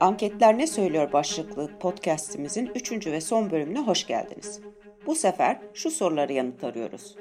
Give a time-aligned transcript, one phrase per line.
[0.00, 3.06] Anketler Ne Söylüyor başlıklı podcastimizin 3.
[3.06, 4.60] ve son bölümüne hoş geldiniz.
[5.06, 7.16] Bu sefer şu soruları yanıt arıyoruz.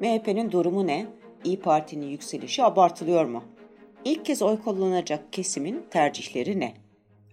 [0.00, 1.06] MHP'nin durumu ne?
[1.44, 3.44] İyi Parti'nin yükselişi abartılıyor mu?
[4.04, 6.74] İlk kez oy kullanacak kesimin tercihleri ne?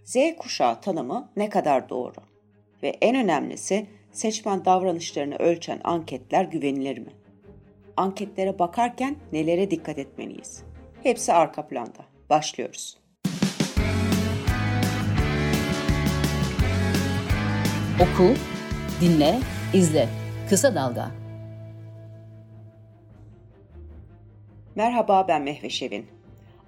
[0.04, 2.14] Z kuşağı tanımı ne kadar doğru?
[2.82, 7.12] Ve en önemlisi seçmen davranışlarını ölçen anketler güvenilir mi?
[7.96, 10.62] Anketlere bakarken nelere dikkat etmeliyiz?
[11.02, 12.04] Hepsi arka planda.
[12.30, 13.01] Başlıyoruz.
[18.00, 18.34] Oku,
[19.00, 19.38] dinle,
[19.74, 20.08] izle.
[20.48, 21.10] Kısa Dalga.
[24.74, 26.06] Merhaba ben Mehve Şevin.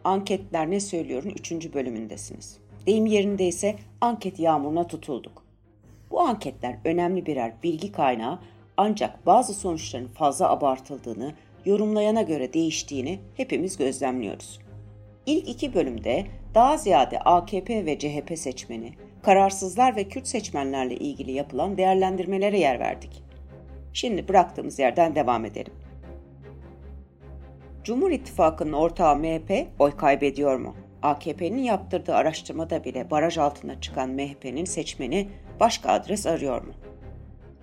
[0.04, 1.52] Anketler ne söylüyorun 3.
[1.74, 2.58] bölümündesiniz.
[2.86, 5.42] Deyim yerindeyse anket yağmuruna tutulduk.
[6.10, 8.38] Bu anketler önemli birer bilgi kaynağı
[8.76, 11.32] ancak bazı sonuçların fazla abartıldığını,
[11.64, 14.58] yorumlayana göre değiştiğini hepimiz gözlemliyoruz.
[15.26, 18.92] İlk iki bölümde daha ziyade AKP ve CHP seçmeni,
[19.24, 23.22] kararsızlar ve Kürt seçmenlerle ilgili yapılan değerlendirmelere yer verdik.
[23.92, 25.72] Şimdi bıraktığımız yerden devam edelim.
[27.84, 30.76] Cumhur İttifakı'nın ortağı MHP oy kaybediyor mu?
[31.02, 35.28] AKP'nin yaptırdığı araştırmada bile baraj altına çıkan MHP'nin seçmeni
[35.60, 36.72] başka adres arıyor mu?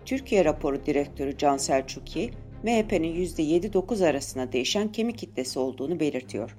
[0.05, 2.31] Türkiye raporu direktörü Can Selçukyi,
[2.64, 6.58] MHP'nin %7-9 arasında değişen kemik kitlesi olduğunu belirtiyor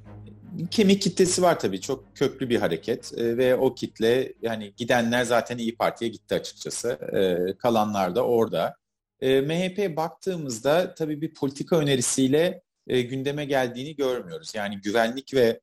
[0.71, 1.81] kemik kitlesi var tabii.
[1.81, 6.89] Çok köklü bir hareket e, ve o kitle yani gidenler zaten İyi Parti'ye gitti açıkçası.
[6.91, 8.77] E, kalanlar da orada.
[9.21, 14.55] E, MHP baktığımızda tabii bir politika önerisiyle e, gündeme geldiğini görmüyoruz.
[14.55, 15.61] Yani güvenlik ve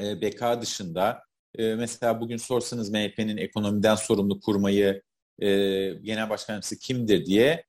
[0.00, 1.22] e, beka dışında
[1.58, 5.02] e, mesela bugün sorsanız MHP'nin ekonomiden sorumlu kurmayı
[5.38, 5.48] e,
[6.02, 7.64] genel başkan kimdir diye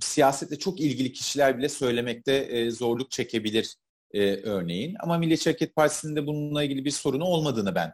[0.00, 3.76] siyasetle çok ilgili kişiler bile söylemekte e, zorluk çekebilir
[4.14, 4.96] e, örneğin.
[5.00, 7.92] Ama Milliyetçi Hareket Partisi'nin bununla ilgili bir sorunu olmadığını ben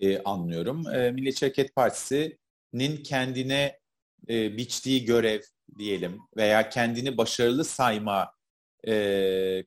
[0.00, 0.88] e, anlıyorum.
[0.94, 3.78] E, Milliyetçi Hareket Partisi'nin kendine
[4.28, 5.40] e, biçtiği görev
[5.78, 8.32] diyelim veya kendini başarılı sayma
[8.88, 8.92] e,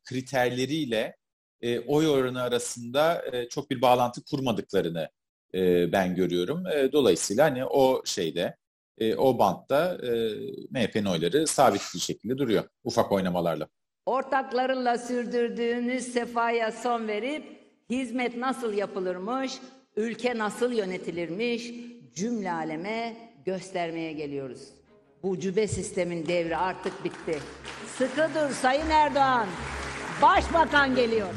[0.04, 1.16] kriterleriyle
[1.62, 5.10] e, oy oranı arasında e, çok bir bağlantı kurmadıklarını
[5.54, 6.68] e, ben görüyorum.
[6.68, 8.58] E, dolayısıyla hani o şeyde,
[8.98, 10.10] e, o bantta e,
[10.70, 13.68] MHP'nin oyları sabit bir şekilde duruyor ufak oynamalarla
[14.10, 17.44] ortaklarınla sürdürdüğünüz sefaya son verip
[17.90, 19.54] hizmet nasıl yapılırmış,
[19.96, 21.72] ülke nasıl yönetilirmiş
[22.16, 23.14] cümle aleme
[23.46, 24.62] göstermeye geliyoruz.
[25.24, 27.40] Bu cübe sistemin devri artık bitti.
[27.98, 29.48] Sıkı dur Sayın Erdoğan.
[30.22, 31.28] Başbakan geliyor.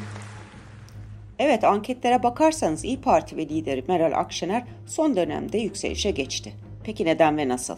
[1.39, 6.53] Evet anketlere bakarsanız İyi Parti ve lideri Meral Akşener son dönemde yükselişe geçti.
[6.85, 7.77] Peki neden ve nasıl?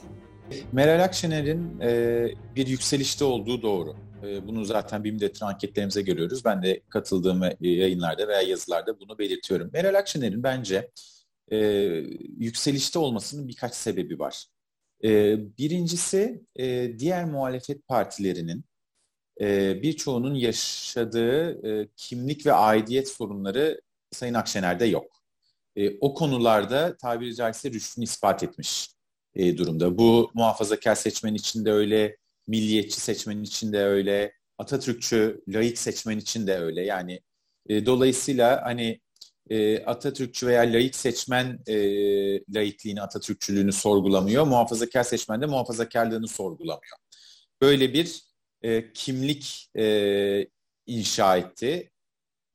[0.72, 3.96] Meral Akşener'in e, bir yükselişte olduğu doğru.
[4.24, 6.44] Ee, bunu zaten BİM'de anketlerimize görüyoruz.
[6.44, 9.70] Ben de katıldığım yayınlarda veya yazılarda bunu belirtiyorum.
[9.72, 10.90] Meral Akşener'in bence
[11.52, 11.56] e,
[12.38, 14.46] yükselişte olmasının birkaç sebebi var.
[15.04, 18.64] E, birincisi e, diğer muhalefet partilerinin
[19.40, 23.80] e, birçoğunun yaşadığı e, kimlik ve aidiyet sorunları
[24.10, 25.06] Sayın Akşener'de yok.
[25.76, 28.90] E, o konularda tabiri caizse rüştünü ispat etmiş
[29.34, 29.98] e, durumda.
[29.98, 36.46] Bu muhafazakar seçmen için de öyle, milliyetçi seçmen için de öyle, Atatürkçü, laik seçmen için
[36.46, 36.84] de öyle.
[36.84, 37.20] Yani
[37.68, 39.00] e, dolayısıyla hani
[39.50, 41.76] e, Atatürkçü veya laik seçmen e,
[42.54, 44.46] laikliğini, Atatürkçülüğünü sorgulamıyor.
[44.46, 46.96] Muhafazakar seçmen de muhafazakarlığını sorgulamıyor.
[47.62, 48.22] Böyle bir
[48.62, 50.46] e, kimlik e,
[50.86, 51.90] inşa etti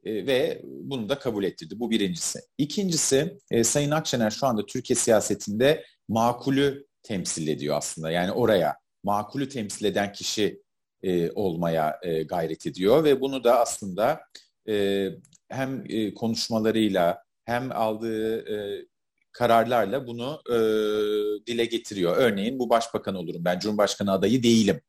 [0.04, 1.80] e, ve bunu da kabul ettirdi.
[1.80, 2.40] Bu birincisi.
[2.58, 8.12] İkincisi e, Sayın Akşener şu anda Türkiye siyasetinde makulü temsil ediyor aslında.
[8.12, 10.62] Yani oraya makulü temsil eden kişi
[11.04, 14.22] e, olmaya e, gayret ediyor ve bunu da aslında
[14.70, 15.08] e,
[15.50, 18.86] hem e, konuşmalarıyla hem aldığı e,
[19.32, 20.58] kararlarla bunu e,
[21.48, 22.18] dile getiriyor.
[22.18, 24.82] Örneğin bu başbakan olurum ben Cumhurbaşkanı adayı değilim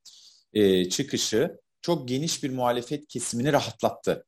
[0.52, 4.26] e, çıkışı çok geniş bir muhalefet kesimini rahatlattı.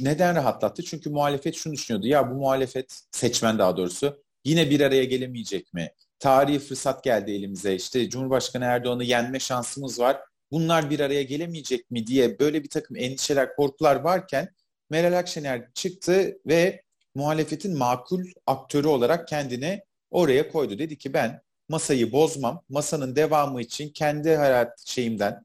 [0.00, 0.82] Neden rahatlattı?
[0.82, 2.06] Çünkü muhalefet şunu düşünüyordu.
[2.06, 5.90] Ya bu muhalefet seçmen daha doğrusu yine bir araya gelemeyecek mi?
[6.20, 7.74] Tarihi fırsat geldi elimize.
[7.74, 10.20] İşte Cumhurbaşkanı Erdoğan'ı yenme şansımız var.
[10.52, 14.48] Bunlar bir araya gelemeyecek mi diye böyle bir takım endişeler, korkular varken
[14.90, 16.82] Meral Akşener çıktı ve
[17.14, 20.78] muhalefetin makul aktörü olarak kendini oraya koydu.
[20.78, 25.44] Dedi ki ben masayı bozmam, masanın devamı için kendi hayat şeyimden,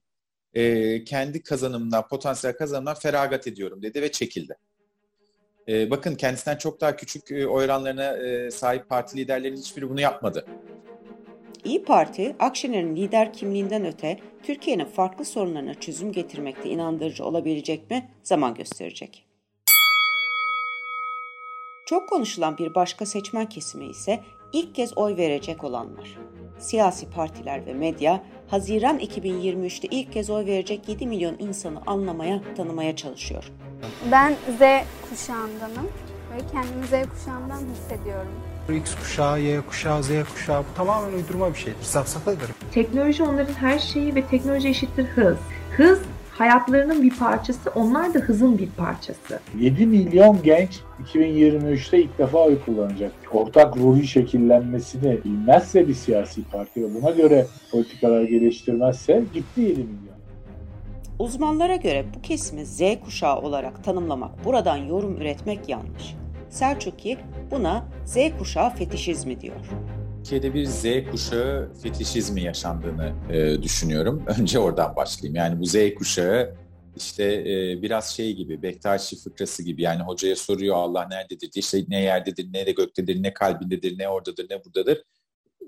[1.05, 4.55] kendi kazanımdan, potansiyel kazanımdan feragat ediyorum dedi ve çekildi.
[5.67, 10.01] E, bakın kendisinden çok daha küçük e, oy oranlarına e, sahip parti liderlerinin hiçbiri bunu
[10.01, 10.45] yapmadı.
[11.63, 18.53] İyi Parti, Akşener'in lider kimliğinden öte Türkiye'nin farklı sorunlarına çözüm getirmekte inandırıcı olabilecek mi zaman
[18.53, 19.25] gösterecek.
[21.85, 24.19] Çok konuşulan bir başka seçmen kesimi ise
[24.53, 26.17] ilk kez oy verecek olanlar.
[26.59, 32.95] Siyasi partiler ve medya Haziran 2023'te ilk kez oy verecek 7 milyon insanı anlamaya, tanımaya
[32.95, 33.51] çalışıyor.
[34.11, 34.61] Ben Z
[35.09, 35.87] kuşağındanım
[36.33, 38.31] ve kendimi Z kuşağından hissediyorum.
[38.73, 41.81] X kuşağı, Y kuşağı, Z kuşağı bu tamamen uydurma bir şeydir.
[41.81, 42.51] Safsatadır.
[42.71, 45.37] Teknoloji onların her şeyi ve teknoloji eşittir hız.
[45.77, 45.99] Hız
[46.31, 49.39] hayatlarının bir parçası, onlar da hızın bir parçası.
[49.59, 50.79] 7 milyon genç
[51.13, 53.11] 2023'te ilk defa oy kullanacak.
[53.31, 60.14] Ortak ruhi şekillenmesini bilmezse bir siyasi parti ve buna göre politikalar geliştirmezse gitti 7 milyon.
[61.19, 66.15] Uzmanlara göre bu kesimi Z kuşağı olarak tanımlamak, buradan yorum üretmek yanlış.
[66.49, 67.17] Selçuki
[67.51, 69.55] buna Z kuşağı fetişizmi diyor.
[70.17, 74.23] Türkiye'de bir Z kuşağı fetişizmi yaşandığını e, düşünüyorum.
[74.39, 75.35] Önce oradan başlayayım.
[75.35, 76.55] Yani bu Z kuşağı
[76.95, 79.81] işte e, biraz şey gibi, Bektaşi fıkrası gibi.
[79.81, 81.59] Yani hocaya soruyor Allah nerededir diye.
[81.59, 85.03] İşte ne yerdedir, ne de göktedir, ne kalbindedir, ne oradadır, ne buradadır.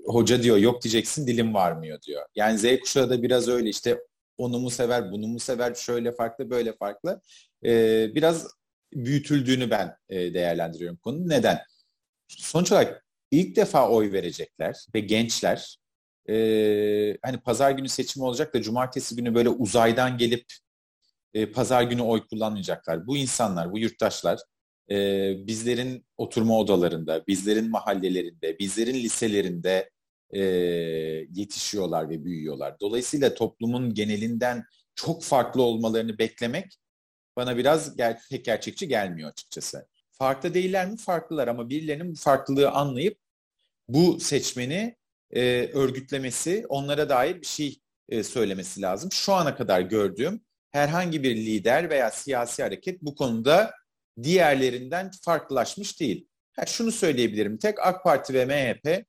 [0.06, 2.22] Hoca diyor yok diyeceksin dilim varmıyor diyor.
[2.36, 3.98] Yani Z kuşağı da biraz öyle işte
[4.38, 7.20] onu mu sever, bunu mu sever, şöyle farklı, böyle farklı.
[7.64, 7.70] E,
[8.14, 8.46] biraz
[8.94, 11.28] büyütüldüğünü ben e, değerlendiriyorum konu.
[11.28, 11.58] Neden?
[12.28, 15.78] Sonuç olarak ilk defa oy verecekler ve gençler
[16.28, 16.34] e,
[17.22, 20.44] hani pazar günü seçim olacak da cumartesi günü böyle uzaydan gelip
[21.34, 23.06] e, pazar günü oy kullanmayacaklar.
[23.06, 24.38] Bu insanlar, bu yurttaşlar
[24.90, 24.96] e,
[25.46, 29.90] bizlerin oturma odalarında, bizlerin mahallelerinde, bizlerin liselerinde
[30.30, 30.40] e,
[31.34, 32.80] yetişiyorlar ve büyüyorlar.
[32.80, 34.64] Dolayısıyla toplumun genelinden
[34.94, 36.78] çok farklı olmalarını beklemek
[37.36, 39.86] bana biraz ger pek gerçekçi gelmiyor açıkçası.
[40.10, 40.96] Farklı değiller mi?
[40.96, 43.18] Farklılar ama birilerinin bu farklılığı anlayıp
[43.88, 44.96] bu seçmeni
[45.30, 49.12] e, örgütlemesi, onlara dair bir şey e, söylemesi lazım.
[49.12, 50.40] Şu ana kadar gördüğüm
[50.70, 53.74] herhangi bir lider veya siyasi hareket bu konuda
[54.22, 56.28] diğerlerinden farklılaşmış değil.
[56.56, 59.04] Ha, şunu söyleyebilirim, tek AK Parti ve MHP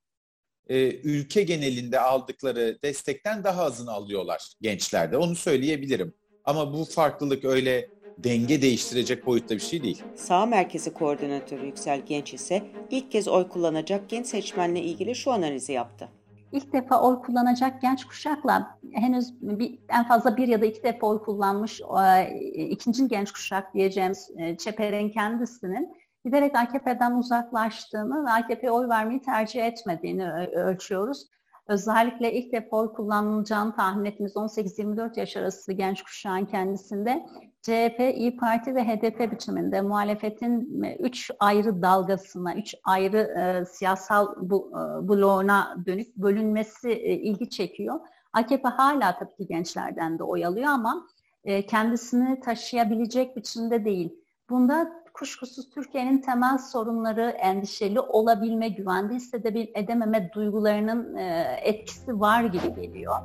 [0.70, 5.18] e, ülke genelinde aldıkları destekten daha azını alıyorlar gençlerde.
[5.18, 6.14] Onu söyleyebilirim.
[6.44, 7.88] Ama bu farklılık öyle
[8.18, 10.02] denge değiştirecek boyutta bir şey değil.
[10.16, 15.74] Sağ Merkezi Koordinatörü Yüksel Genç ise ilk kez oy kullanacak genç seçmenle ilgili şu analizi
[15.74, 16.10] yaptı.
[16.52, 21.08] İlk defa oy kullanacak genç kuşakla henüz bir, en fazla bir ya da iki defa
[21.08, 25.90] oy kullanmış e, ikinci genç kuşak diyeceğimiz e, Çeper'in kendisinin
[26.26, 31.28] giderek AKP'den uzaklaştığını ve AKP'ye oy vermeyi tercih etmediğini ölçüyoruz.
[31.68, 37.26] Özellikle ilk defa oy kullanılacağını tahmin ettiğimiz 18-24 yaş arası genç kuşağın kendisinde
[37.62, 44.72] CHP, İyi Parti ve HDP biçiminde muhalefetin üç ayrı dalgasına, üç ayrı e, siyasal bu,
[44.72, 48.00] e, bloğuna dönük bölünmesi e, ilgi çekiyor.
[48.34, 51.08] AKP hala tabii ki gençlerden de oy alıyor ama
[51.44, 54.14] e, kendisini taşıyabilecek biçimde değil.
[54.50, 63.16] Bunda kuşkusuz Türkiye'nin temel sorunları endişeli olabilme, güvende hissedememe duygularının e, etkisi var gibi geliyor.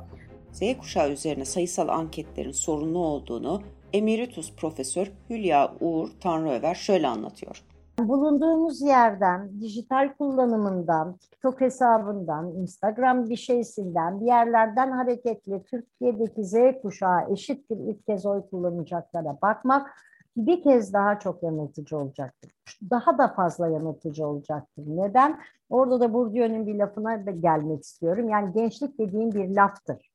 [0.51, 3.61] Z kuşağı üzerine sayısal anketlerin sorunlu olduğunu
[3.93, 7.63] Emeritus Profesör Hülya Uğur Tanrıöver şöyle anlatıyor.
[7.99, 17.33] Bulunduğumuz yerden, dijital kullanımından, TikTok hesabından, Instagram bir şeysinden, bir yerlerden hareketli Türkiye'deki Z kuşağı
[17.33, 19.91] eşittir ilk kez oy kullanacaklara bakmak
[20.37, 22.51] bir kez daha çok yanıltıcı olacaktır.
[22.89, 24.83] Daha da fazla yanıltıcı olacaktır.
[24.87, 25.39] Neden?
[25.69, 28.29] Orada da Bourdieu'nun bir lafına da gelmek istiyorum.
[28.29, 30.11] Yani gençlik dediğim bir laftır.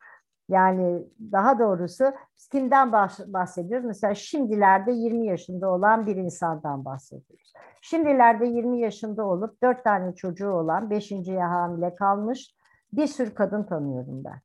[0.49, 2.05] Yani daha doğrusu
[2.53, 2.93] kimden
[3.27, 3.87] bahsediyoruz?
[3.87, 7.53] Mesela şimdilerde 20 yaşında olan bir insandan bahsediyoruz.
[7.83, 12.55] Şimdilerde 20 yaşında olup 4 tane çocuğu olan 5.ye hamile kalmış
[12.93, 14.41] bir sürü kadın tanıyorum ben.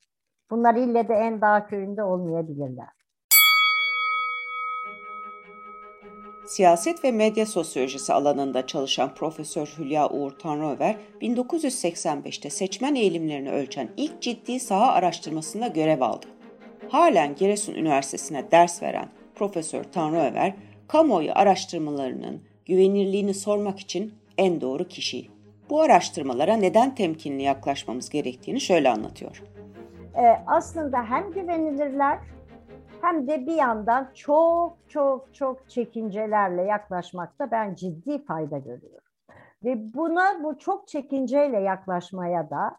[0.51, 2.95] Bunlar ille de en dağ köyünde olmayabilirler.
[6.48, 14.22] Siyaset ve medya sosyolojisi alanında çalışan Profesör Hülya Uğur Tanrıöver, 1985'te seçmen eğilimlerini ölçen ilk
[14.22, 16.25] ciddi saha araştırmasında görev aldı.
[16.90, 20.54] Halen Giresun Üniversitesi'ne ders veren Profesör Tanrıöver,
[20.88, 25.28] kamuoyu araştırmalarının güvenirliğini sormak için en doğru kişi.
[25.70, 29.44] Bu araştırmalara neden temkinli yaklaşmamız gerektiğini şöyle anlatıyor.
[30.18, 32.20] Ee, aslında hem güvenilirler
[33.05, 39.09] hem de bir yandan çok çok çok çekincelerle yaklaşmakta ben ciddi fayda görüyorum.
[39.63, 42.77] Ve buna bu çok çekinceyle yaklaşmaya da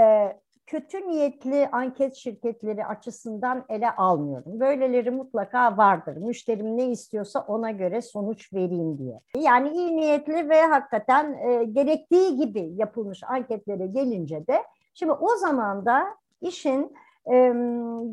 [0.00, 0.32] e,
[0.66, 4.60] kötü niyetli anket şirketleri açısından ele almıyorum.
[4.60, 6.16] Böyleleri mutlaka vardır.
[6.16, 9.20] Müşterim ne istiyorsa ona göre sonuç vereyim diye.
[9.36, 15.86] Yani iyi niyetli ve hakikaten e, gerektiği gibi yapılmış anketlere gelince de şimdi o zaman
[15.86, 16.04] da
[16.40, 16.92] işin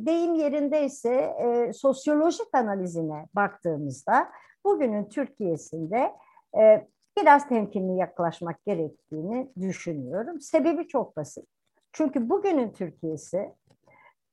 [0.05, 4.31] deyim yerindeyse e, sosyolojik analizine baktığımızda
[4.65, 6.15] bugünün Türkiye'sinde
[6.59, 6.87] e,
[7.17, 10.41] biraz temkinli yaklaşmak gerektiğini düşünüyorum.
[10.41, 11.49] Sebebi çok basit.
[11.91, 13.53] Çünkü bugünün Türkiye'si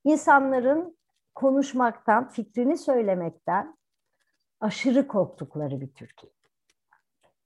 [0.05, 0.97] insanların
[1.35, 3.77] konuşmaktan, fikrini söylemekten
[4.61, 6.33] aşırı korktukları bir Türkiye.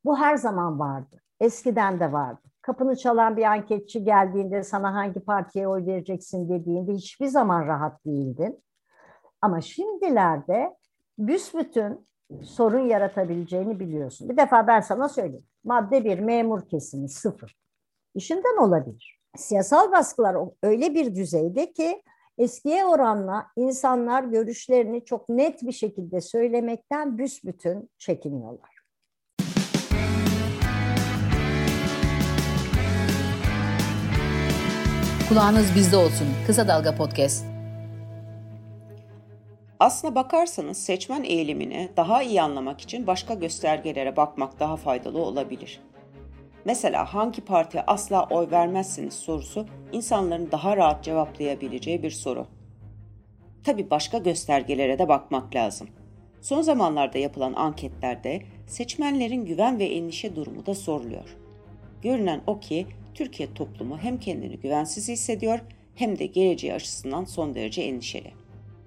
[0.04, 1.20] Bu her zaman vardı.
[1.40, 2.42] Eskiden de vardı.
[2.68, 8.62] Kapını çalan bir anketçi geldiğinde sana hangi partiye oy vereceksin dediğinde hiçbir zaman rahat değildin.
[9.42, 10.76] Ama şimdilerde
[11.18, 12.06] büsbütün
[12.42, 14.28] sorun yaratabileceğini biliyorsun.
[14.28, 15.46] Bir defa ben sana söyleyeyim.
[15.64, 17.56] Madde bir memur kesimi sıfır.
[18.14, 19.20] İşinden olabilir.
[19.36, 22.02] Siyasal baskılar öyle bir düzeyde ki
[22.38, 28.77] eskiye oranla insanlar görüşlerini çok net bir şekilde söylemekten büsbütün çekiniyorlar.
[35.28, 36.26] Kulağınız bizde olsun.
[36.46, 37.44] Kısa Dalga Podcast.
[39.80, 45.80] Aslına bakarsanız seçmen eğilimini daha iyi anlamak için başka göstergelere bakmak daha faydalı olabilir.
[46.64, 52.46] Mesela hangi partiye asla oy vermezsiniz sorusu insanların daha rahat cevaplayabileceği bir soru.
[53.64, 55.88] Tabi başka göstergelere de bakmak lazım.
[56.40, 61.36] Son zamanlarda yapılan anketlerde seçmenlerin güven ve endişe durumu da soruluyor.
[62.02, 62.86] Görünen o ki
[63.18, 65.60] Türkiye toplumu hem kendini güvensiz hissediyor
[65.94, 68.32] hem de geleceği açısından son derece endişeli.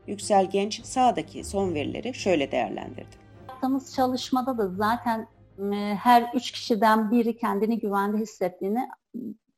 [0.08, 3.16] Yüksel Genç sağdaki son verileri şöyle değerlendirdi.
[3.50, 5.28] Yaptığımız çalışmada da zaten
[5.60, 8.90] e, her üç kişiden biri kendini güvende hissettiğini,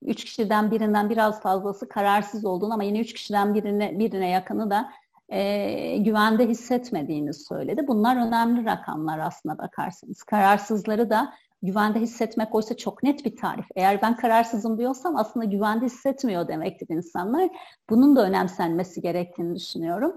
[0.01, 4.89] üç kişiden birinden biraz fazlası kararsız olduğunu ama yine üç kişiden birine, birine yakını da
[5.29, 7.87] e, güvende hissetmediğini söyledi.
[7.87, 10.23] Bunlar önemli rakamlar aslına bakarsanız.
[10.23, 13.65] Kararsızları da güvende hissetmek oysa çok net bir tarif.
[13.75, 17.49] Eğer ben kararsızım diyorsam aslında güvende hissetmiyor demektir insanlar.
[17.89, 20.13] Bunun da önemsenmesi gerektiğini düşünüyorum.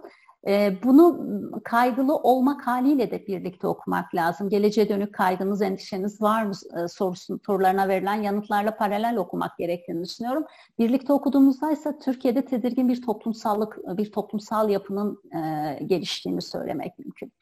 [0.48, 1.26] Ee, bunu
[1.64, 4.48] kaygılı olmak haliyle de birlikte okumak lazım.
[4.48, 6.52] Geleceğe dönük kaygınız, endişeniz var mı
[6.84, 10.44] e, sorusun, sorularına verilen yanıtlarla paralel okumak gerektiğini düşünüyorum.
[10.78, 17.32] Birlikte okuduğumuzda ise Türkiye'de tedirgin bir toplumsallık, bir toplumsal yapının e, geliştiğini söylemek mümkün.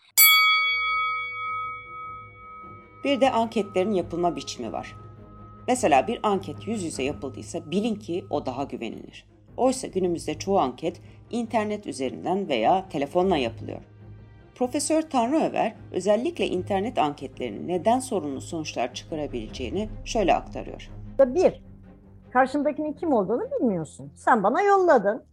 [3.04, 4.96] Bir de anketlerin yapılma biçimi var.
[5.68, 9.26] Mesela bir anket yüz yüze yapıldıysa bilin ki o daha güvenilir.
[9.56, 13.80] Oysa günümüzde çoğu anket internet üzerinden veya telefonla yapılıyor.
[14.54, 20.90] Profesör Tanrıöver özellikle internet anketlerinin neden sorunlu sonuçlar çıkarabileceğini şöyle aktarıyor.
[21.18, 21.62] Bir,
[22.32, 24.12] karşındakinin kim olduğunu bilmiyorsun.
[24.14, 25.24] Sen bana yolladın.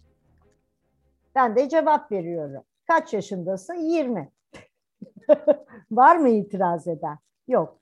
[1.35, 2.63] Ben de cevap veriyorum.
[2.87, 3.73] Kaç yaşındasın?
[3.73, 4.31] 20.
[5.91, 7.17] Var mı itiraz eden?
[7.51, 7.77] Yok.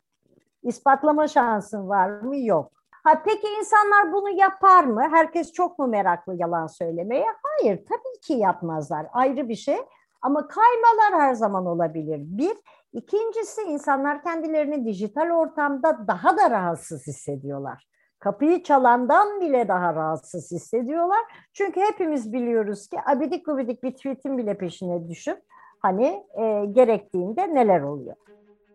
[0.64, 2.38] İspatlama şansın var mı?
[2.38, 2.72] Yok.
[3.04, 5.02] Ha peki insanlar bunu yapar mı?
[5.12, 7.26] Herkes çok mu meraklı yalan söylemeye?
[7.44, 9.08] Hayır, tabii ki yapmazlar.
[9.14, 9.78] Ayrı bir şey.
[10.22, 12.20] Ama kaymalar her zaman olabilir.
[12.22, 12.58] Bir,
[12.94, 17.88] ikincisi insanlar kendilerini dijital ortamda daha da rahatsız hissediyorlar.
[18.20, 21.50] Kapıyı çalandan bile daha rahatsız hissediyorlar.
[21.54, 25.44] Çünkü hepimiz biliyoruz ki abidik gubidik bir tweetin bile peşine düşüp
[25.80, 28.16] hani e, gerektiğinde neler oluyor.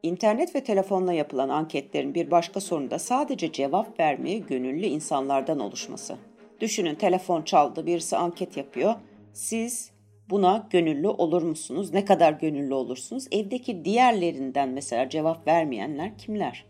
[0.04, 6.16] İnternet ve telefonla yapılan anketlerin bir başka sorunu da sadece cevap vermeye gönüllü insanlardan oluşması.
[6.60, 8.94] Düşünün telefon çaldı, birisi anket yapıyor.
[9.32, 9.92] Siz
[10.30, 11.92] buna gönüllü olur musunuz?
[11.92, 13.26] Ne kadar gönüllü olursunuz?
[13.32, 16.66] Evdeki diğerlerinden mesela cevap vermeyenler kimler?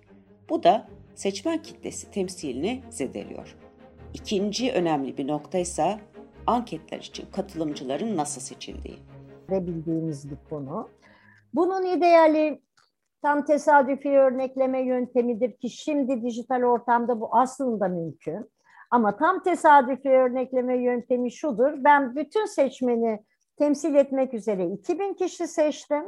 [0.49, 3.57] Bu da seçmen kitlesi temsilini zedeliyor.
[4.15, 5.99] İkinci önemli bir nokta ise
[6.47, 8.99] anketler için katılımcıların nasıl seçildiği.
[9.51, 10.89] Ve bildiğimiz bir konu.
[11.55, 12.61] Bunun ideali
[13.25, 18.51] tam tesadüfi örnekleme yöntemidir ki şimdi dijital ortamda bu aslında mümkün.
[18.91, 21.73] Ama tam tesadüfi örnekleme yöntemi şudur.
[21.77, 23.25] Ben bütün seçmeni
[23.59, 26.05] temsil etmek üzere 2000 kişi seçtim.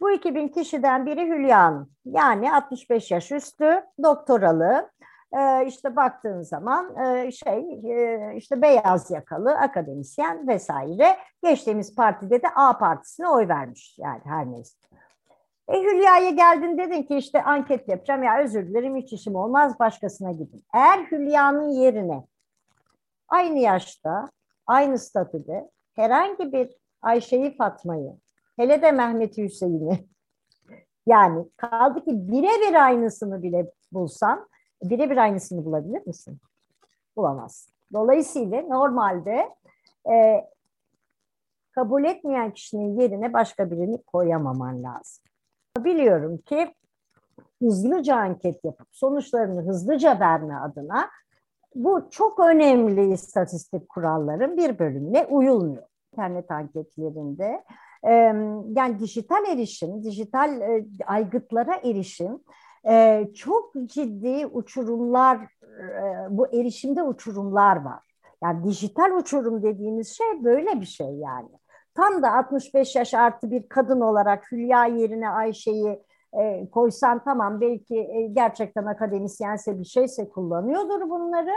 [0.00, 1.90] Bu 2000 kişiden biri Hülya Hanım.
[2.04, 4.90] Yani 65 yaş üstü, doktoralı.
[5.38, 11.16] Ee, işte baktığın zaman e, şey e, işte beyaz yakalı akademisyen vesaire.
[11.42, 14.76] Geçtiğimiz partide de A partisine oy vermiş yani her neyse.
[15.68, 20.32] E Hülya'ya geldin dedin ki işte anket yapacağım ya özür dilerim hiç işim olmaz başkasına
[20.32, 20.64] gidin.
[20.74, 22.24] Eğer Hülya'nın yerine
[23.28, 24.30] aynı yaşta,
[24.66, 28.16] aynı statüde herhangi bir Ayşe'yi Fatma'yı,
[28.56, 30.06] hele de Mehmet Hüseyin'i
[31.06, 34.48] yani kaldı ki birebir aynısını bile bulsan
[34.82, 36.38] birebir aynısını bulabilir misin?
[37.16, 37.74] Bulamazsın.
[37.92, 39.54] Dolayısıyla normalde
[40.12, 40.46] e,
[41.72, 45.25] kabul etmeyen kişinin yerine başka birini koyamaman lazım.
[45.84, 46.74] Biliyorum ki
[47.62, 51.10] hızlıca anket yapıp sonuçlarını hızlıca verme adına
[51.74, 55.86] bu çok önemli istatistik kuralların bir bölümüne uyulmuyor.
[56.12, 57.64] İnternet anketlerinde
[58.76, 60.60] yani dijital erişim, dijital
[61.06, 62.40] aygıtlara erişim
[62.88, 68.00] e, çok ciddi uçurumlar, e, bu erişimde uçurumlar var.
[68.42, 71.48] Yani dijital uçurum dediğimiz şey böyle bir şey yani.
[71.96, 76.02] Tam da 65 yaş artı bir kadın olarak Hülya yerine Ayşe'yi
[76.40, 81.52] e, koysan tamam belki e, gerçekten akademisyense bir şeyse kullanıyordur bunları.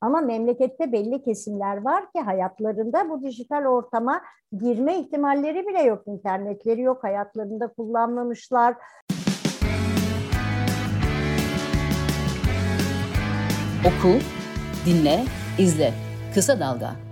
[0.00, 4.20] Ama memlekette belli kesimler var ki hayatlarında bu dijital ortama
[4.52, 6.02] girme ihtimalleri bile yok.
[6.06, 8.74] İnternetleri yok, hayatlarında kullanmamışlar.
[13.80, 14.18] Oku,
[14.86, 15.24] dinle,
[15.58, 15.92] izle.
[16.34, 17.03] Kısa Dalga.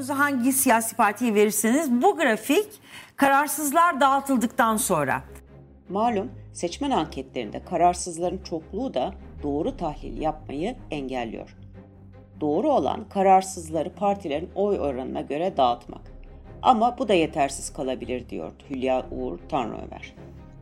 [0.00, 2.80] Oyunuzu hangi siyasi partiye verirseniz bu grafik
[3.16, 5.22] kararsızlar dağıtıldıktan sonra.
[5.88, 11.56] Malum seçmen anketlerinde kararsızların çokluğu da doğru tahlil yapmayı engelliyor.
[12.40, 16.02] Doğru olan kararsızları partilerin oy oranına göre dağıtmak.
[16.62, 20.14] Ama bu da yetersiz kalabilir diyor Hülya Uğur Tanrıömer.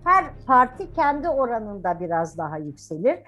[0.04, 3.18] Her parti kendi oranında biraz daha yükselir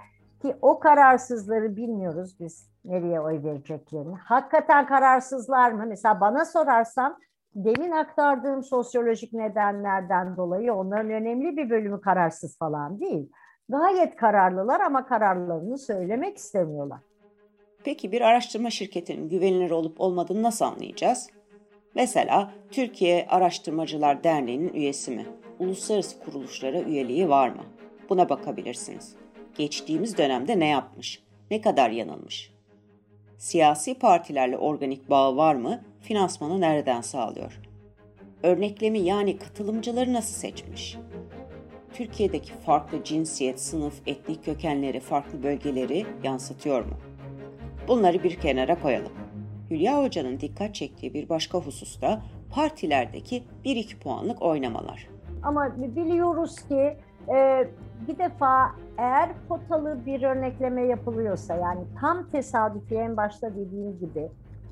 [0.42, 4.14] ki o kararsızları bilmiyoruz biz nereye oy vereceklerini.
[4.14, 5.84] Hakikaten kararsızlar mı?
[5.88, 7.18] Mesela bana sorarsan
[7.54, 13.32] demin aktardığım sosyolojik nedenlerden dolayı onların önemli bir bölümü kararsız falan değil.
[13.68, 16.98] Gayet kararlılar ama kararlarını söylemek istemiyorlar.
[17.84, 21.30] Peki bir araştırma şirketinin güvenilir olup olmadığını nasıl anlayacağız?
[21.94, 25.26] Mesela Türkiye Araştırmacılar Derneği'nin üyesi mi?
[25.58, 27.62] Uluslararası kuruluşlara üyeliği var mı?
[28.08, 29.19] Buna bakabilirsiniz.
[29.56, 31.22] Geçtiğimiz dönemde ne yapmış?
[31.50, 32.52] Ne kadar yanılmış?
[33.38, 35.82] Siyasi partilerle organik bağı var mı?
[36.00, 37.60] Finansmanı nereden sağlıyor?
[38.42, 40.96] Örneklemi yani katılımcıları nasıl seçmiş?
[41.92, 46.94] Türkiye'deki farklı cinsiyet, sınıf, etnik kökenleri, farklı bölgeleri yansıtıyor mu?
[47.88, 49.12] Bunları bir kenara koyalım.
[49.70, 55.08] Hülya Hoca'nın dikkat çektiği bir başka husus da partilerdeki 1-2 puanlık oynamalar.
[55.42, 56.96] Ama biliyoruz ki
[57.34, 57.68] e,
[58.08, 64.28] bir defa eğer potalı bir örnekleme yapılıyorsa yani tam tesadüfi en başta dediğim gibi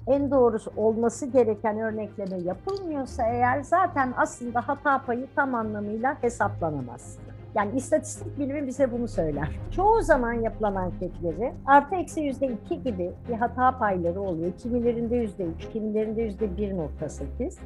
[0.06, 7.18] en doğrusu olması gereken örnekleme yapılmıyorsa eğer zaten aslında hata payı tam anlamıyla hesaplanamaz.
[7.54, 9.48] Yani istatistik bilimi bize bunu söyler.
[9.70, 14.52] Çoğu zaman yapılan anketleri artı eksi yüzde iki gibi bir hata payları oluyor.
[14.52, 17.58] Kimilerinde yüzde üç, kimilerinde yüzde bir nokta sekiz.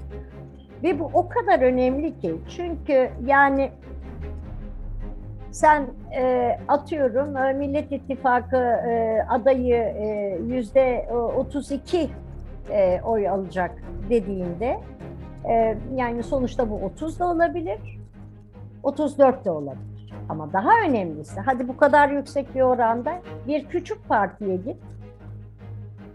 [0.82, 3.70] Ve bu o kadar önemli ki çünkü yani
[5.52, 5.86] sen
[6.16, 12.10] e, atıyorum e, Millet İttifakı e, adayı e, yüzde 32
[12.70, 13.70] e, oy alacak
[14.10, 14.80] dediğinde
[15.48, 18.00] e, yani sonuçta bu 30 da olabilir,
[18.82, 20.14] 34 de olabilir.
[20.28, 24.76] Ama daha önemlisi hadi bu kadar yüksek bir oranda bir küçük partiye git.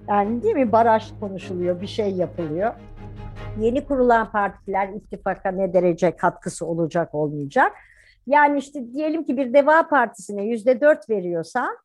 [0.08, 2.74] Yani değil mi baraj konuşuluyor, bir şey yapılıyor.
[3.60, 7.72] Yeni kurulan partiler ittifaka ne derece katkısı olacak olmayacak
[8.28, 11.78] yani işte diyelim ki bir Deva Partisi'ne yüzde dört veriyorsan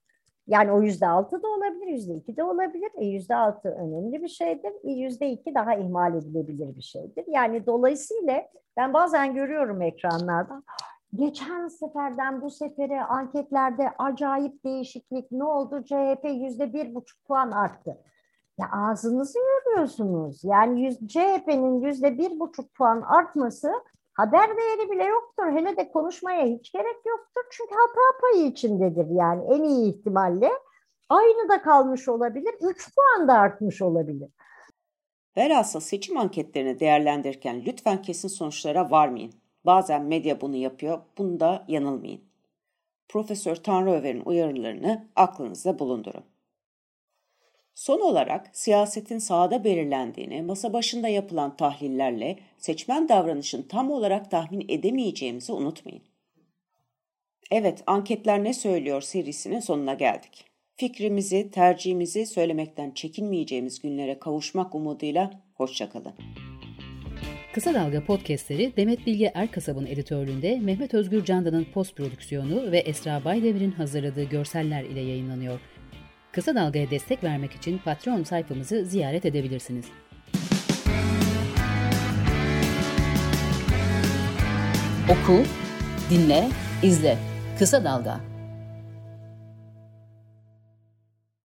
[0.46, 2.90] yani o yüzde altı da olabilir, yüzde iki de olabilir.
[2.98, 4.72] E yüzde altı önemli bir şeydir.
[4.84, 7.24] E yüzde iki daha ihmal edilebilir bir şeydir.
[7.28, 10.62] Yani dolayısıyla ben bazen görüyorum ekranlarda
[11.14, 15.84] geçen seferden bu sefere anketlerde acayip değişiklik ne oldu?
[15.84, 17.98] CHP yüzde bir buçuk puan arttı.
[18.58, 20.44] Ya ağzınızı yoruyorsunuz.
[20.44, 23.72] Yani CHP'nin yüzde bir buçuk puan artması
[24.14, 25.46] haber değeri bile yoktur.
[25.46, 27.42] Hele de konuşmaya hiç gerek yoktur.
[27.50, 30.50] Çünkü hata payı içindedir yani en iyi ihtimalle.
[31.08, 32.54] Aynı da kalmış olabilir.
[32.60, 34.30] 3 puan da artmış olabilir.
[35.36, 39.32] Velhasıl seçim anketlerini değerlendirirken lütfen kesin sonuçlara varmayın.
[39.66, 42.20] Bazen medya bunu yapıyor, bunda yanılmayın.
[43.08, 46.24] Profesör Tanrıöver'in uyarılarını aklınızda bulundurun.
[47.74, 55.52] Son olarak siyasetin sahada belirlendiğini masa başında yapılan tahlillerle seçmen davranışın tam olarak tahmin edemeyeceğimizi
[55.52, 56.02] unutmayın.
[57.50, 60.44] Evet, anketler ne söylüyor serisinin sonuna geldik.
[60.76, 66.14] Fikrimizi, tercihimizi söylemekten çekinmeyeceğimiz günlere kavuşmak umuduyla hoşçakalın.
[67.54, 73.70] Kısa Dalga podcastleri Demet Bilge Erkasab'ın editörlüğünde Mehmet Özgür Candan'ın post prodüksiyonu ve Esra Baydemir'in
[73.70, 75.60] hazırladığı görseller ile yayınlanıyor.
[76.32, 79.84] Kısa Dalga'ya destek vermek için Patreon sayfamızı ziyaret edebilirsiniz.
[85.08, 85.42] Oku,
[86.10, 86.48] dinle,
[86.82, 87.18] izle.
[87.58, 88.31] Kısa Dalga.